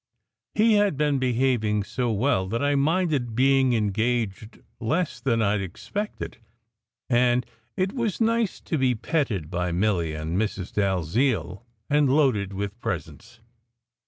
[0.55, 5.59] He had been be having so well that I minded being engaged less than I
[5.59, 6.39] d expected;
[7.07, 7.45] and
[7.77, 10.73] it was nice to be petted by Milly and Mrs.
[10.73, 13.41] Dalziel and loaded with presents.